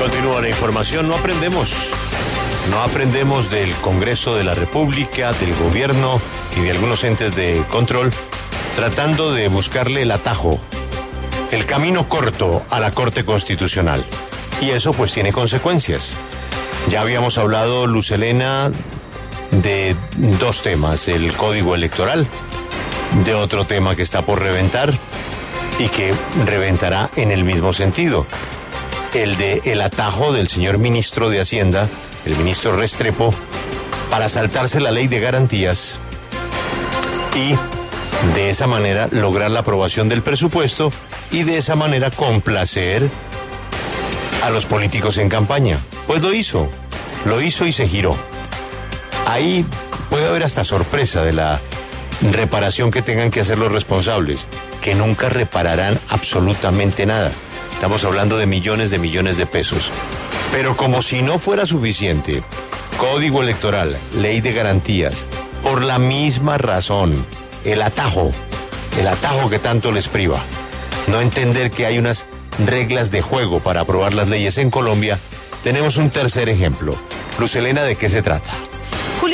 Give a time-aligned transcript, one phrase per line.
[0.00, 1.74] Continúa la información, no aprendemos.
[2.70, 6.18] No aprendemos del Congreso de la República, del gobierno
[6.56, 8.10] y de algunos entes de control,
[8.74, 10.58] tratando de buscarle el atajo,
[11.50, 14.02] el camino corto a la Corte Constitucional.
[14.62, 16.14] Y eso pues tiene consecuencias.
[16.88, 18.70] Ya habíamos hablado, Luz Elena,
[19.50, 19.94] de
[20.40, 22.26] dos temas, el código electoral,
[23.22, 24.94] de otro tema que está por reventar
[25.78, 26.14] y que
[26.46, 28.26] reventará en el mismo sentido,
[29.14, 31.88] el de el atajo del señor ministro de Hacienda,
[32.24, 33.34] el ministro Restrepo,
[34.10, 35.98] para saltarse la ley de garantías
[37.34, 37.54] y
[38.34, 40.92] de esa manera lograr la aprobación del presupuesto
[41.30, 43.08] y de esa manera complacer
[44.42, 45.78] a los políticos en campaña.
[46.06, 46.68] Pues lo hizo,
[47.24, 48.16] lo hizo y se giró.
[49.26, 49.64] Ahí
[50.08, 51.60] puede haber hasta sorpresa de la
[52.32, 54.46] reparación que tengan que hacer los responsables,
[54.80, 57.30] que nunca repararán absolutamente nada.
[57.80, 59.90] Estamos hablando de millones de millones de pesos.
[60.52, 62.42] Pero como si no fuera suficiente,
[62.98, 65.24] código electoral, ley de garantías,
[65.62, 67.24] por la misma razón,
[67.64, 68.32] el atajo,
[68.98, 70.44] el atajo que tanto les priva.
[71.06, 72.26] No entender que hay unas
[72.66, 75.18] reglas de juego para aprobar las leyes en Colombia,
[75.64, 77.00] tenemos un tercer ejemplo.
[77.38, 78.52] Luz Elena, ¿de qué se trata?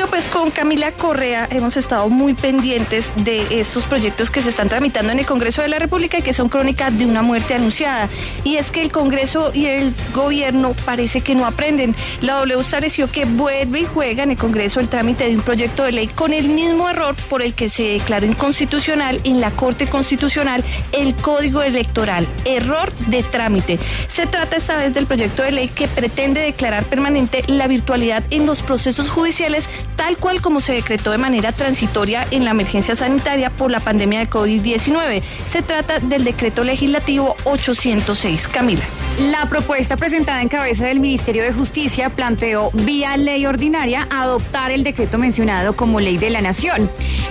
[0.04, 5.10] Pues con Camila Correa hemos estado muy pendientes de estos proyectos que se están tramitando
[5.10, 8.08] en el Congreso de la República y que son crónicas de una muerte anunciada.
[8.44, 11.94] Y es que el Congreso y el gobierno parece que no aprenden.
[12.20, 15.82] La W estableció que vuelve y juega en el Congreso el trámite de un proyecto
[15.82, 19.86] de ley con el mismo error por el que se declaró inconstitucional en la Corte
[19.86, 22.26] Constitucional el Código Electoral.
[22.44, 23.78] Error de trámite.
[24.08, 28.46] Se trata esta vez del proyecto de ley que pretende declarar permanente la virtualidad en
[28.46, 33.50] los procesos judiciales tal cual como se decretó de manera transitoria en la emergencia sanitaria
[33.50, 35.22] por la pandemia de COVID-19.
[35.46, 38.48] Se trata del decreto legislativo 806.
[38.48, 38.84] Camila.
[39.18, 44.84] La propuesta presentada en cabeza del Ministerio de Justicia planteó vía ley ordinaria adoptar el
[44.84, 46.90] decreto mencionado como ley de la nación.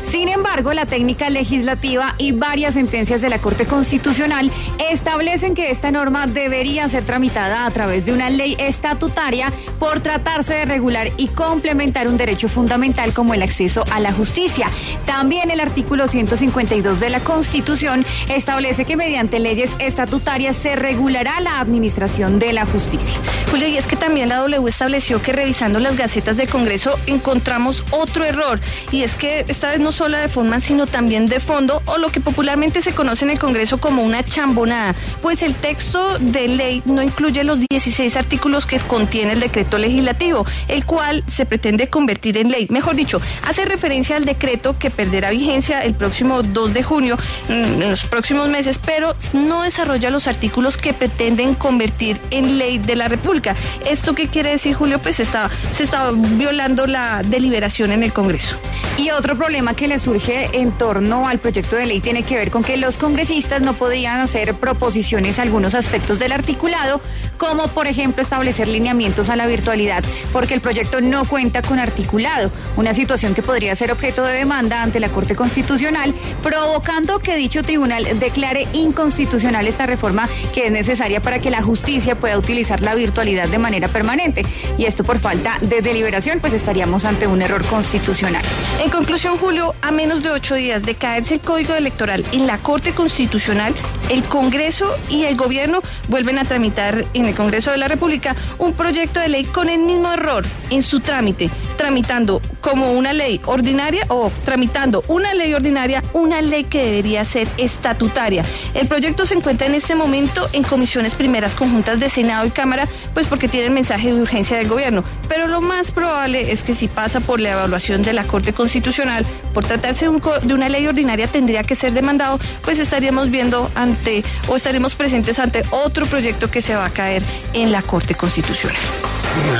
[0.09, 4.51] Sin embargo, la técnica legislativa y varias sentencias de la Corte Constitucional
[4.89, 10.55] establecen que esta norma debería ser tramitada a través de una ley estatutaria por tratarse
[10.55, 14.69] de regular y complementar un derecho fundamental como el acceso a la justicia.
[15.05, 21.59] También el artículo 152 de la Constitución establece que mediante leyes estatutarias se regulará la
[21.59, 23.19] administración de la justicia.
[23.51, 27.83] Julio, y es que también la W estableció que revisando las gacetas del Congreso encontramos
[27.91, 28.59] otro error,
[28.91, 32.09] y es que esta vez no solo de forma, sino también de fondo, o lo
[32.09, 36.81] que popularmente se conoce en el Congreso como una chambonada, pues el texto de ley
[36.85, 42.37] no incluye los 16 artículos que contiene el decreto legislativo, el cual se pretende convertir
[42.37, 42.67] en ley.
[42.69, 47.17] Mejor dicho, hace referencia al decreto que perderá vigencia el próximo 2 de junio,
[47.49, 52.77] mm, en los próximos meses, pero no desarrolla los artículos que pretenden convertir en ley
[52.77, 53.55] de la República.
[53.87, 54.99] ¿Esto qué quiere decir, Julio?
[54.99, 58.55] Pues está, se está violando la deliberación en el Congreso.
[58.97, 62.49] Y otro problema que le surge en torno al proyecto de ley tiene que ver
[62.49, 67.01] con que los congresistas no podían hacer proposiciones a algunos aspectos del articulado,
[67.37, 70.01] como por ejemplo establecer lineamientos a la virtualidad,
[70.31, 74.81] porque el proyecto no cuenta con articulado, una situación que podría ser objeto de demanda
[74.81, 81.19] ante la Corte Constitucional, provocando que dicho tribunal declare inconstitucional esta reforma que es necesaria
[81.19, 84.43] para que la justicia pueda utilizar la virtualidad de manera permanente.
[84.77, 88.43] Y esto por falta de deliberación, pues estaríamos ante un error constitucional.
[88.85, 92.59] En conclusión, Julio, a menos de ocho días de caerse el Código Electoral en la
[92.59, 93.73] Corte Constitucional,
[94.09, 98.73] el Congreso y el Gobierno vuelven a tramitar en el Congreso de la República un
[98.73, 104.05] proyecto de ley con el mismo error en su trámite, tramitando como una ley ordinaria
[104.07, 108.43] o tramitando una ley ordinaria, una ley que debería ser estatutaria.
[108.73, 112.87] El proyecto se encuentra en este momento en comisiones primeras conjuntas de Senado y Cámara,
[113.13, 115.03] pues porque tiene el mensaje de urgencia del gobierno.
[115.29, 119.27] Pero lo más probable es que si pasa por la evaluación de la Corte Constitucional,
[119.53, 124.55] por tratarse de, una ley ordinaria, tendría que ser demandado, pues estaríamos viendo ante o
[124.55, 127.21] estaremos presentes ante otro proyecto que se va a caer
[127.53, 128.81] en la Corte Constitucional.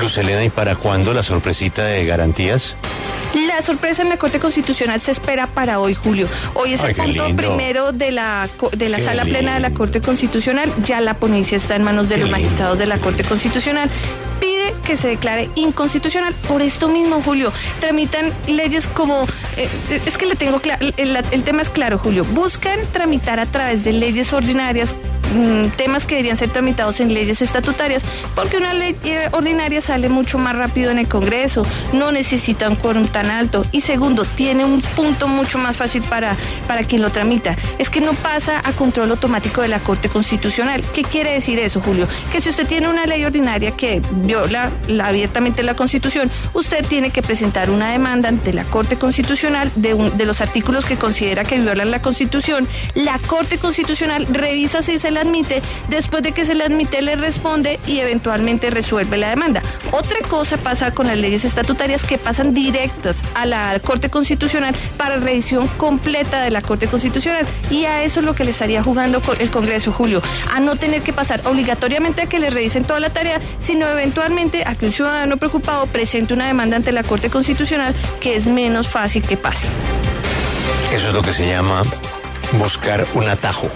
[0.01, 2.75] Luz Elena, ¿y para cuándo la sorpresita de garantías?
[3.47, 6.27] La sorpresa en la Corte Constitucional se espera para hoy, Julio.
[6.53, 7.35] Hoy es Ay, el punto lindo.
[7.41, 9.71] primero de la, de la Qué sala plena de la.
[9.71, 10.71] Corte Constitucional.
[10.85, 12.37] Ya la ponencia está en manos de Qué los lindo.
[12.43, 13.89] magistrados de la Corte Constitucional.
[14.39, 16.33] Pide que se declare inconstitucional.
[16.47, 17.51] Por esto mismo, Julio,
[17.81, 19.25] tramitan leyes como...
[19.57, 19.69] eh,
[20.05, 22.23] es que le tengo claro, el tema es claro, Julio.
[22.25, 24.95] Buscan tramitar a través de leyes ordinarias
[25.33, 28.03] mm, temas que deberían ser tramitados en leyes estatutarias,
[28.35, 31.63] porque una ley eh, ordinaria sale mucho más rápido en el Congreso,
[31.93, 36.35] no necesita un quórum tan alto y segundo, tiene un punto mucho más fácil para,
[36.67, 40.81] para quien lo tramita, es que no pasa a control automático de la Corte Constitucional.
[40.93, 42.07] ¿Qué quiere decir eso, Julio?
[42.31, 47.09] Que si usted tiene una ley ordinaria que viola la, abiertamente la Constitución, usted tiene
[47.09, 51.59] que presentar una demanda ante la Corte Constitucional de, de los artículos que considera que
[51.59, 52.67] violan la Constitución.
[52.93, 57.15] La Corte Constitucional revisa si se le admite, después de que se le admite le
[57.15, 59.61] responde y eventualmente resuelve la demanda.
[59.91, 65.17] Otra cosa pasa con las leyes estatutarias que pasan directas a la Corte Constitucional para
[65.17, 69.21] revisión completa de la Corte Constitucional y a eso es lo que le estaría jugando
[69.39, 70.21] el Congreso, Julio,
[70.53, 74.63] a no tener que pasar obligatoriamente a que le revisen toda la tarea, sino eventualmente
[74.65, 78.87] a que un ciudadano preocupado presente una demanda ante la Corte Constitucional que es menos
[78.87, 79.67] fácil que pase.
[80.93, 81.81] Eso es lo que se llama
[82.53, 83.69] buscar un atajo.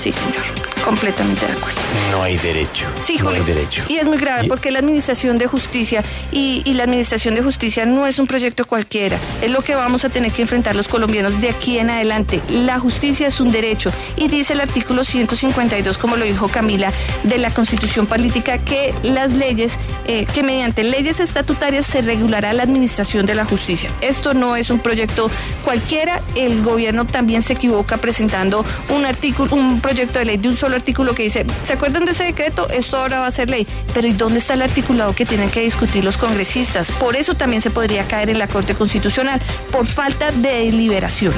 [0.00, 0.67] Sí, señor.
[0.88, 1.78] Completamente de acuerdo.
[2.12, 2.86] No hay derecho.
[3.04, 3.84] Sí, no hay derecho.
[3.88, 6.02] Y es muy grave porque la Administración de Justicia
[6.32, 9.18] y, y, la Administración de Justicia no es un proyecto cualquiera.
[9.42, 12.40] Es lo que vamos a tener que enfrentar los colombianos de aquí en adelante.
[12.48, 16.90] La justicia es un derecho y dice el artículo 152, como lo dijo Camila,
[17.22, 22.62] de la Constitución Política, que las leyes, eh, que mediante leyes estatutarias se regulará la
[22.62, 23.90] administración de la justicia.
[24.00, 25.30] Esto no es un proyecto
[25.66, 26.22] cualquiera.
[26.34, 30.77] El gobierno también se equivoca presentando un artículo, un proyecto de ley de un solo
[30.78, 32.68] artículo que dice, ¿se acuerdan de ese decreto?
[32.68, 33.66] Esto ahora va a ser ley.
[33.92, 36.90] Pero ¿y dónde está el articulado que tienen que discutir los congresistas?
[36.92, 39.40] Por eso también se podría caer en la Corte Constitucional,
[39.70, 41.34] por falta de deliberación.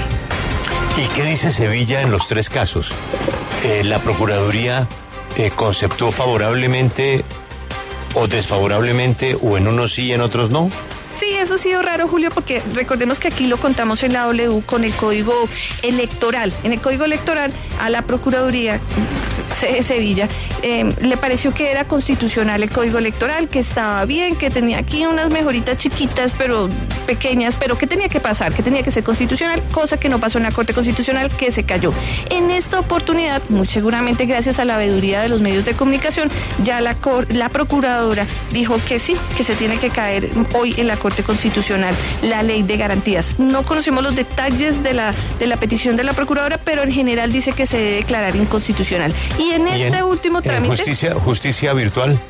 [0.96, 2.92] ¿Y qué dice Sevilla en los tres casos?
[3.64, 4.86] Eh, la Procuraduría
[5.36, 7.24] eh, conceptuó favorablemente
[8.14, 10.70] o desfavorablemente, o en unos sí y en otros no.
[11.20, 14.62] Sí, eso ha sido raro, Julio, porque recordemos que aquí lo contamos en la W
[14.64, 15.50] con el código
[15.82, 16.50] electoral.
[16.62, 18.80] En el código electoral a la Procuraduría
[19.54, 20.28] Sevilla
[20.62, 25.04] eh, le pareció que era constitucional el código electoral, que estaba bien, que tenía aquí
[25.06, 26.68] unas mejoritas chiquitas, pero
[27.06, 30.38] pequeñas, pero que tenía que pasar, que tenía que ser constitucional, cosa que no pasó
[30.38, 31.92] en la Corte Constitucional, que se cayó.
[32.30, 36.30] En esta oportunidad, muy seguramente gracias a la veeduría de los medios de comunicación,
[36.64, 36.96] ya la,
[37.30, 41.94] la Procuradora dijo que sí, que se tiene que caer hoy en la Corte Constitucional
[42.22, 43.38] la ley de garantías.
[43.38, 47.32] No conocemos los detalles de la, de la petición de la Procuradora, pero en general
[47.32, 49.14] dice que se debe declarar inconstitucional.
[49.40, 50.76] Y en este último trámite...
[50.76, 52.20] Justicia, justicia virtual.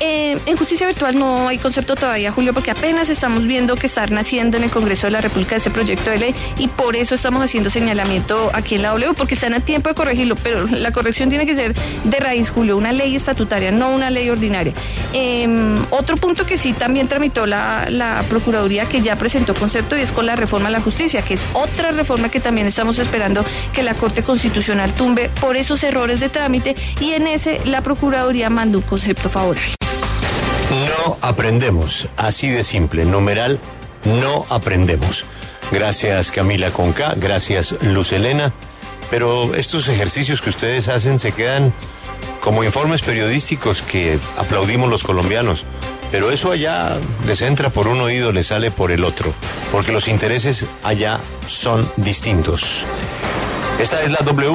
[0.00, 4.06] Eh, en justicia virtual no hay concepto todavía, Julio, porque apenas estamos viendo que está
[4.06, 7.42] naciendo en el Congreso de la República ese proyecto de ley y por eso estamos
[7.42, 11.30] haciendo señalamiento aquí en la W, porque están a tiempo de corregirlo, pero la corrección
[11.30, 14.74] tiene que ser de raíz, Julio, una ley estatutaria, no una ley ordinaria.
[15.14, 20.00] Em, otro punto que sí también tramitó la, la Procuraduría, que ya presentó concepto, y
[20.02, 23.44] es con la reforma a la justicia, que es otra reforma que también estamos esperando
[23.72, 28.50] que la Corte Constitucional tumbe por esos errores de trámite y en ese la Procuraduría
[28.50, 29.85] mandó un concepto favorable.
[30.70, 33.58] No aprendemos, así de simple, numeral,
[34.04, 35.24] no aprendemos.
[35.70, 38.52] Gracias Camila Conca, gracias Luz Elena,
[39.10, 41.72] pero estos ejercicios que ustedes hacen se quedan
[42.40, 45.64] como informes periodísticos que aplaudimos los colombianos.
[46.12, 49.32] Pero eso allá les entra por un oído, les sale por el otro,
[49.72, 52.86] porque los intereses allá son distintos.
[53.80, 54.48] Esta es la W.